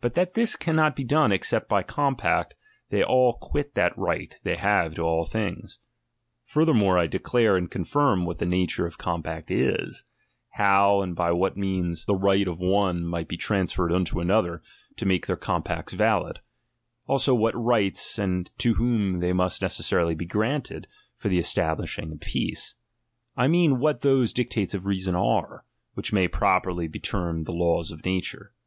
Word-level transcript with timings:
But 0.00 0.14
that 0.14 0.32
this 0.32 0.56
cannot 0.56 0.96
be 0.96 1.04
done, 1.04 1.32
except 1.32 1.68
by 1.68 1.82
compact, 1.82 2.54
they 2.88 3.02
all 3.02 3.34
quit 3.34 3.74
that 3.74 3.92
right 3.94 4.34
they 4.42 4.56
have 4.56 4.94
to 4.94 5.02
all 5.02 5.26
things. 5.26 5.80
Furthermore, 6.46 6.96
I 6.98 7.06
declare 7.06 7.58
and 7.58 7.70
confirm 7.70 8.24
what 8.24 8.38
the 8.38 8.46
nature 8.46 8.86
of 8.86 8.96
compact 8.96 9.50
is; 9.50 10.02
how 10.52 11.02
and 11.02 11.14
by 11.14 11.30
what 11.32 11.58
means 11.58 11.66
Xvni 11.66 12.06
THE 12.06 12.12
PREFACE 12.14 12.22
the 12.22 12.26
right 12.26 12.48
of 12.48 12.60
one 12.60 13.04
might 13.04 13.28
be 13.28 13.36
transferred 13.36 13.92
unto 13.92 14.18
another 14.18 14.62
to 14.96 15.04
make 15.04 15.26
their 15.26 15.36
compacts 15.36 15.92
valid; 15.92 16.40
also 17.06 17.34
what] 17.34 17.54
ights, 17.78 18.18
and 18.18 18.50
to 18.56 18.76
whom 18.80 19.20
they 19.20 19.34
must 19.34 19.60
necessarily 19.60 20.14
be 20.14 20.24
granted, 20.24 20.86
for 21.16 21.28
the 21.28 21.38
establishing 21.38 22.12
of 22.12 22.20
peace; 22.20 22.76
I 23.36 23.46
mean, 23.46 23.78
what 23.78 24.00
those 24.00 24.32
dictates 24.32 24.72
of 24.72 24.86
reason 24.86 25.14
are, 25.14 25.66
which 25.92 26.14
may 26.14 26.28
properly 26.28 26.88
be 26.88 26.98
termed 26.98 27.44
the 27.44 27.52
laws 27.52 27.90
of 27.90 28.06
nature. 28.06 28.54